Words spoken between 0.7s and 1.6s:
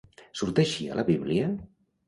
a la Bíblia?